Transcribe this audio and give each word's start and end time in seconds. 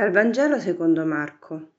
Dal 0.00 0.12
Vangelo 0.12 0.58
secondo 0.58 1.04
Marco. 1.04 1.72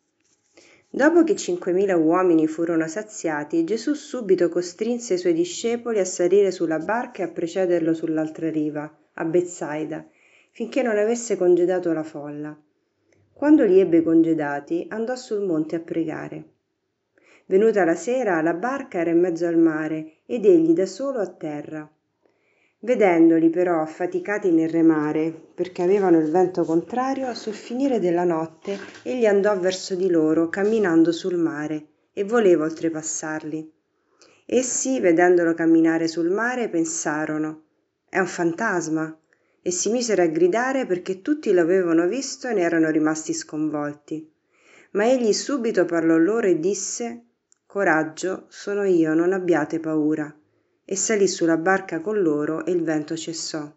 Dopo 0.87 1.23
che 1.23 1.35
cinquemila 1.35 1.97
uomini 1.97 2.45
furono 2.45 2.87
saziati, 2.87 3.63
Gesù 3.63 3.95
subito 3.95 4.47
costrinse 4.47 5.15
i 5.15 5.17
suoi 5.17 5.33
discepoli 5.33 5.97
a 5.97 6.05
salire 6.05 6.51
sulla 6.51 6.77
barca 6.77 7.23
e 7.23 7.25
a 7.25 7.29
precederlo 7.29 7.95
sull'altra 7.95 8.51
riva, 8.51 8.95
a 9.13 9.25
Bezzaida, 9.25 10.05
finché 10.51 10.83
non 10.83 10.99
avesse 10.99 11.35
congedato 11.35 11.91
la 11.93 12.03
folla. 12.03 12.55
Quando 13.33 13.65
li 13.65 13.79
ebbe 13.79 14.03
congedati, 14.03 14.85
andò 14.89 15.15
sul 15.15 15.43
monte 15.43 15.77
a 15.77 15.79
pregare. 15.79 16.43
Venuta 17.47 17.83
la 17.85 17.95
sera, 17.95 18.39
la 18.43 18.53
barca 18.53 18.99
era 18.99 19.09
in 19.09 19.19
mezzo 19.19 19.47
al 19.47 19.57
mare 19.57 20.17
ed 20.27 20.45
egli 20.45 20.73
da 20.73 20.85
solo 20.85 21.17
a 21.17 21.27
terra. 21.27 21.91
Vedendoli 22.83 23.51
però 23.51 23.79
affaticati 23.79 24.49
nel 24.49 24.67
remare, 24.67 25.31
perché 25.53 25.83
avevano 25.83 26.17
il 26.17 26.31
vento 26.31 26.63
contrario, 26.63 27.31
sul 27.35 27.53
finire 27.53 27.99
della 27.99 28.23
notte 28.23 28.75
egli 29.03 29.27
andò 29.27 29.55
verso 29.59 29.93
di 29.93 30.09
loro, 30.09 30.49
camminando 30.49 31.11
sul 31.11 31.37
mare, 31.37 31.89
e 32.11 32.23
voleva 32.23 32.63
oltrepassarli. 32.63 33.71
Essi, 34.47 34.99
vedendolo 34.99 35.53
camminare 35.53 36.07
sul 36.07 36.31
mare, 36.31 36.69
pensarono 36.69 37.65
È 38.09 38.17
un 38.17 38.25
fantasma, 38.25 39.15
e 39.61 39.69
si 39.69 39.91
misero 39.91 40.23
a 40.23 40.27
gridare 40.27 40.87
perché 40.87 41.21
tutti 41.21 41.53
l'avevano 41.53 42.07
visto 42.07 42.47
e 42.47 42.53
ne 42.53 42.61
erano 42.61 42.89
rimasti 42.89 43.35
sconvolti. 43.35 44.27
Ma 44.93 45.07
egli 45.07 45.33
subito 45.33 45.85
parlò 45.85 46.17
loro 46.17 46.47
e 46.47 46.57
disse 46.57 47.25
Coraggio, 47.67 48.47
sono 48.49 48.85
io, 48.85 49.13
non 49.13 49.33
abbiate 49.33 49.79
paura 49.79 50.35
e 50.85 50.95
salì 50.95 51.27
sulla 51.27 51.57
barca 51.57 52.01
con 52.01 52.21
loro 52.21 52.65
e 52.65 52.71
il 52.71 52.83
vento 52.83 53.15
cessò. 53.15 53.69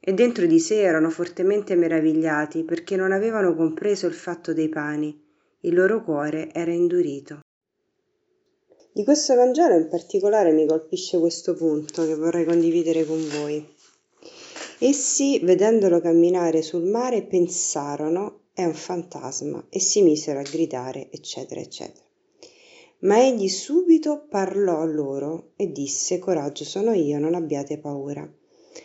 E 0.00 0.14
dentro 0.14 0.46
di 0.46 0.58
sé 0.58 0.80
erano 0.80 1.10
fortemente 1.10 1.74
meravigliati 1.74 2.64
perché 2.64 2.96
non 2.96 3.12
avevano 3.12 3.54
compreso 3.54 4.06
il 4.06 4.14
fatto 4.14 4.52
dei 4.52 4.68
pani. 4.68 5.28
Il 5.60 5.74
loro 5.74 6.02
cuore 6.02 6.52
era 6.52 6.72
indurito. 6.72 7.40
Di 8.92 9.04
questo 9.04 9.34
Vangelo 9.34 9.76
in 9.76 9.88
particolare 9.88 10.52
mi 10.52 10.66
colpisce 10.66 11.18
questo 11.18 11.54
punto 11.54 12.06
che 12.06 12.14
vorrei 12.14 12.44
condividere 12.44 13.04
con 13.04 13.24
voi. 13.28 13.64
Essi, 14.78 15.38
vedendolo 15.40 16.00
camminare 16.00 16.62
sul 16.62 16.84
mare, 16.84 17.22
pensarono 17.22 18.44
è 18.54 18.64
un 18.64 18.74
fantasma 18.74 19.66
e 19.68 19.78
si 19.78 20.02
misero 20.02 20.40
a 20.40 20.42
gridare, 20.42 21.08
eccetera, 21.10 21.60
eccetera. 21.60 22.04
Ma 23.00 23.18
egli 23.24 23.48
subito 23.48 24.26
parlò 24.28 24.84
loro 24.84 25.52
e 25.56 25.72
disse 25.72 26.18
Coraggio 26.18 26.64
sono 26.64 26.92
io, 26.92 27.18
non 27.18 27.34
abbiate 27.34 27.78
paura. 27.78 28.30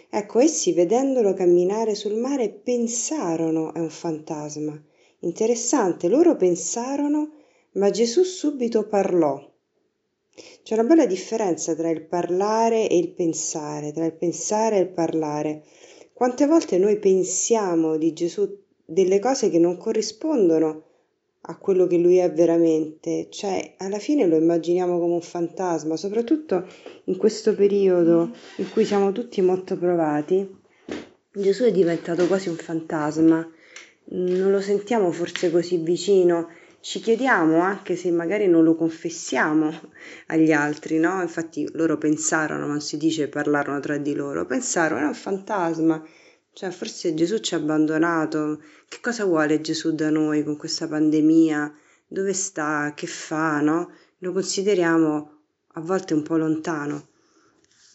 Ecco, 0.10 0.40
essi 0.40 0.72
vedendolo 0.72 1.34
camminare 1.34 1.96
sul 1.96 2.16
mare 2.16 2.50
pensarono 2.50 3.74
è 3.74 3.80
un 3.80 3.90
fantasma. 3.90 4.82
Interessante, 5.20 6.08
loro 6.08 6.38
pensarono, 6.38 7.32
ma 7.74 7.90
Gesù 7.90 8.24
subito 8.24 8.88
parlò. 8.88 9.38
C'è 10.64 10.74
una 10.74 10.84
bella 10.84 11.06
differenza 11.06 11.76
tra 11.76 11.90
il 11.90 12.06
parlare 12.06 12.88
e 12.88 12.98
il 12.98 13.12
pensare, 13.12 13.92
tra 13.92 14.06
il 14.06 14.14
pensare 14.14 14.78
e 14.78 14.82
il 14.82 14.90
parlare. 14.90 15.64
Quante 16.14 16.46
volte 16.46 16.78
noi 16.78 16.98
pensiamo 17.00 17.98
di 17.98 18.14
Gesù 18.14 18.64
delle 18.86 19.20
cose 19.20 19.50
che 19.50 19.60
non 19.60 19.78
corrispondono 19.78 20.84
a 21.48 21.58
quello 21.58 21.86
che 21.86 21.98
lui 21.98 22.18
è 22.18 22.32
veramente, 22.32 23.28
cioè 23.30 23.76
alla 23.78 24.00
fine 24.00 24.26
lo 24.26 24.36
immaginiamo 24.36 25.00
come 25.00 25.14
un 25.14 25.22
fantasma, 25.22 25.96
soprattutto 25.96 26.66
in 27.06 27.18
questo 27.18 27.54
periodo 27.54 28.32
in 28.58 28.70
cui 28.72 28.86
siamo 28.86 29.12
tutti 29.12 29.42
molto 29.42 29.78
provati. 29.78 30.64
Gesù 31.32 31.64
è 31.66 31.72
diventato 31.72 32.26
quasi 32.28 32.50
un 32.50 32.56
fantasma, 32.56 33.48
non 34.06 34.52
lo 34.52 34.62
sentiamo 34.62 35.12
forse 35.12 35.52
così 35.52 35.78
vicino, 35.78 36.50
ci 36.80 37.00
chiediamo 37.00 37.60
anche 37.60 37.96
se 37.96 38.12
magari 38.12 38.48
non 38.48 38.64
lo 38.64 38.76
confessiamo 38.76 39.72
agli 40.28 40.52
altri, 40.52 40.98
no? 40.98 41.22
Infatti 41.22 41.68
loro 41.74 41.98
pensarono, 41.98 42.66
non 42.66 42.80
si 42.80 42.98
dice 42.98 43.28
parlarono 43.28 43.80
tra 43.80 43.98
di 43.98 44.14
loro, 44.14 44.46
pensarono 44.46 45.02
è 45.02 45.08
un 45.08 45.16
fantasma, 45.16 46.04
cioè, 46.56 46.72
forse 46.72 47.14
Gesù 47.14 47.40
ci 47.40 47.54
ha 47.54 47.58
abbandonato. 47.58 48.62
Che 48.88 49.00
cosa 49.02 49.26
vuole 49.26 49.60
Gesù 49.60 49.94
da 49.94 50.10
noi 50.10 50.42
con 50.42 50.56
questa 50.56 50.88
pandemia? 50.88 51.76
Dove 52.08 52.32
sta? 52.32 52.94
Che 52.96 53.08
fa? 53.08 53.60
No? 53.60 53.92
Lo 54.20 54.32
consideriamo 54.32 55.32
a 55.74 55.82
volte 55.82 56.14
un 56.14 56.24
po' 56.24 56.38
lontano. 56.38 57.08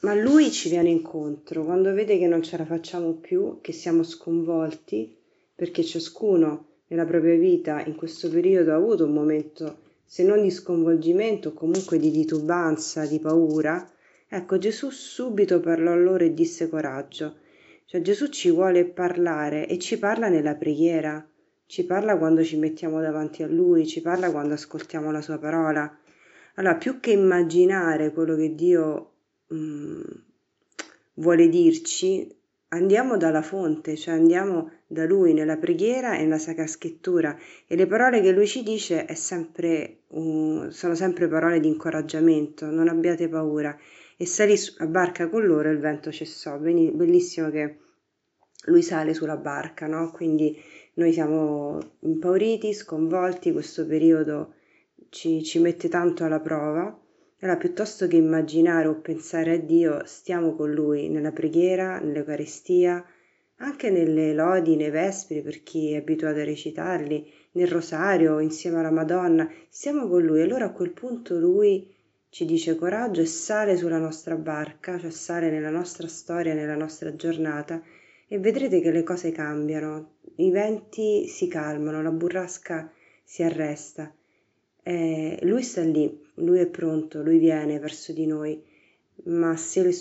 Ma 0.01 0.13
lui 0.13 0.51
ci 0.51 0.69
viene 0.69 0.91
incontro 0.91 1.65
quando 1.65 1.95
vede 1.95 2.19
che 2.19 2.27
non 2.27 2.43
ce 2.43 2.59
la 2.59 2.67
facciamo 2.67 3.15
più, 3.15 3.61
che 3.63 3.73
siamo 3.73 4.03
sconvolti, 4.03 5.17
perché 5.55 5.83
ciascuno 5.83 6.67
nella 6.89 7.07
propria 7.07 7.37
vita 7.37 7.83
in 7.83 7.95
questo 7.97 8.29
periodo 8.29 8.73
ha 8.73 8.77
avuto 8.77 9.07
un 9.07 9.15
momento, 9.15 9.79
se 10.05 10.23
non 10.23 10.43
di 10.43 10.51
sconvolgimento, 10.51 11.55
comunque 11.55 11.99
di 11.99 12.11
titubanza, 12.11 13.07
di 13.07 13.21
paura. 13.21 13.91
Ecco, 14.29 14.59
Gesù 14.59 14.91
subito 14.91 15.61
parlò 15.61 15.93
a 15.93 15.97
loro 15.97 16.25
e 16.25 16.35
disse 16.35 16.69
coraggio 16.69 17.49
cioè 17.91 18.03
Gesù 18.03 18.29
ci 18.29 18.53
vuole 18.53 18.85
parlare 18.85 19.67
e 19.67 19.77
ci 19.77 19.99
parla 19.99 20.29
nella 20.29 20.55
preghiera, 20.55 21.29
ci 21.67 21.85
parla 21.85 22.17
quando 22.17 22.45
ci 22.45 22.57
mettiamo 22.57 23.01
davanti 23.01 23.43
a 23.43 23.49
Lui, 23.49 23.85
ci 23.85 24.01
parla 24.01 24.31
quando 24.31 24.55
ascoltiamo 24.55 25.11
la 25.11 25.21
Sua 25.21 25.39
parola. 25.39 25.99
Allora, 26.55 26.77
più 26.77 27.01
che 27.01 27.11
immaginare 27.11 28.13
quello 28.13 28.37
che 28.37 28.55
Dio 28.55 29.15
mh, 29.49 29.57
mm, 29.57 30.03
vuole 31.15 31.49
dirci, 31.49 32.33
andiamo 32.69 33.17
dalla 33.17 33.43
fonte, 33.43 33.97
cioè 33.97 34.15
andiamo 34.15 34.71
da 34.87 35.05
Lui 35.05 35.33
nella 35.33 35.57
preghiera 35.57 36.15
e 36.15 36.23
nella 36.23 36.39
Sacra 36.39 36.69
Scrittura. 36.69 37.37
E 37.67 37.75
le 37.75 37.89
parole 37.89 38.21
che 38.21 38.31
Lui 38.31 38.47
ci 38.47 38.63
dice 38.63 39.05
sempre, 39.17 40.03
uh, 40.11 40.69
sono 40.69 40.95
sempre 40.95 41.27
parole 41.27 41.59
di 41.59 41.67
incoraggiamento, 41.67 42.71
non 42.71 42.87
abbiate 42.87 43.29
paura 43.29 43.77
e 44.21 44.27
salì 44.27 44.55
a 44.81 44.87
barca 44.87 45.31
con 45.31 45.47
loro 45.47 45.71
e 45.71 45.73
il 45.73 45.79
vento 45.79 46.13
cessò. 46.13 46.59
Bellissimo 46.59 47.49
che 47.49 47.79
lui 48.67 48.83
sale 48.83 49.15
sulla 49.15 49.39
barca, 49.39 49.87
no? 49.87 50.11
Quindi 50.11 50.55
noi 50.95 51.11
siamo 51.11 51.79
impauriti, 52.01 52.75
sconvolti, 52.75 53.51
questo 53.51 53.87
periodo 53.87 54.57
ci, 55.09 55.43
ci 55.43 55.59
mette 55.59 55.89
tanto 55.89 56.25
alla 56.25 56.39
prova. 56.39 57.01
Allora, 57.41 57.57
piuttosto 57.57 58.07
che 58.09 58.17
immaginare 58.17 58.89
o 58.89 59.01
pensare 59.01 59.53
a 59.53 59.59
Dio, 59.59 60.03
stiamo 60.05 60.55
con 60.55 60.71
Lui 60.71 61.09
nella 61.09 61.33
preghiera, 61.33 61.99
nell'Eucaristia, 61.99 63.03
anche 63.57 63.89
nelle 63.89 64.35
lodi, 64.35 64.77
nei 64.77 64.91
vespri 64.91 65.41
per 65.41 65.63
chi 65.63 65.93
è 65.93 65.97
abituato 65.97 66.41
a 66.41 66.45
recitarli, 66.45 67.27
nel 67.53 67.69
rosario, 67.69 68.39
insieme 68.39 68.81
alla 68.81 68.91
Madonna, 68.91 69.51
stiamo 69.71 70.07
con 70.09 70.23
Lui. 70.23 70.43
Allora 70.43 70.67
a 70.67 70.73
quel 70.73 70.91
punto 70.91 71.39
Lui 71.39 71.97
ci 72.31 72.45
dice 72.45 72.77
coraggio 72.77 73.21
e 73.21 73.27
sale 73.27 73.77
sulla 73.77 73.99
nostra 73.99 74.37
barca, 74.37 74.99
cioè 74.99 75.11
sale 75.11 75.51
nella 75.51 75.71
nostra 75.71 76.07
storia, 76.07 76.55
nella 76.55 76.77
nostra 76.77 77.15
giornata 77.17 77.83
e 78.29 78.39
vedrete 78.39 78.81
che 78.81 78.93
le 78.93 79.03
cose 79.03 79.33
cambiano, 79.33 80.13
i 80.37 80.51
venti 80.51 81.27
si 81.27 81.49
calmano, 81.49 82.01
la 82.01 82.13
burrasca 82.13 82.91
si 83.25 83.43
arresta. 83.43 84.15
Eh, 84.83 85.41
lui 85.43 85.63
sta 85.65 85.83
lì, 85.83 86.23
lui 86.35 86.61
è 86.61 86.67
pronto, 86.69 87.21
lui 87.21 87.39
viene 87.39 87.81
verso 87.81 88.13
di 88.13 88.27
noi, 88.27 88.63
ma 89.25 89.57
se 89.57 89.93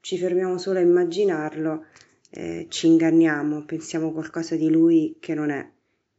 ci 0.00 0.18
fermiamo 0.18 0.58
solo 0.58 0.80
a 0.80 0.82
immaginarlo, 0.82 1.84
eh, 2.30 2.66
ci 2.68 2.88
inganniamo, 2.88 3.64
pensiamo 3.64 4.10
qualcosa 4.10 4.56
di 4.56 4.68
lui 4.68 5.16
che 5.20 5.34
non 5.34 5.50
è, 5.50 5.64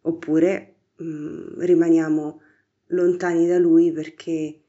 oppure 0.03 0.75
mh, 0.95 1.05
mm, 1.05 1.59
rimaniamo 1.59 2.41
lontani 2.87 3.45
da 3.45 3.57
lui 3.57 3.91
perché 3.91 4.61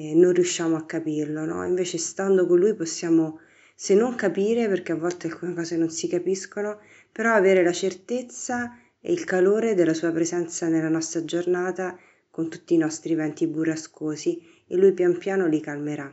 eh, 0.00 0.14
non 0.14 0.32
riusciamo 0.32 0.76
a 0.76 0.86
capirlo, 0.86 1.44
no? 1.44 1.64
Invece 1.64 1.98
stando 1.98 2.46
con 2.46 2.58
lui 2.58 2.74
possiamo, 2.74 3.40
se 3.74 3.94
non 3.94 4.14
capire, 4.14 4.66
perché 4.68 4.92
a 4.92 4.96
volte 4.96 5.26
alcune 5.26 5.54
cose 5.54 5.76
non 5.76 5.90
si 5.90 6.08
capiscono, 6.08 6.80
però 7.12 7.34
avere 7.34 7.62
la 7.62 7.72
certezza 7.72 8.78
e 9.00 9.12
il 9.12 9.24
calore 9.24 9.74
della 9.74 9.94
sua 9.94 10.10
presenza 10.10 10.68
nella 10.68 10.88
nostra 10.88 11.24
giornata 11.24 11.98
con 12.30 12.48
tutti 12.48 12.74
i 12.74 12.78
nostri 12.78 13.14
venti 13.14 13.46
burrascosi 13.46 14.40
e 14.66 14.76
lui 14.76 14.92
pian 14.92 15.18
piano 15.18 15.46
li 15.46 15.60
calmerà. 15.60 16.10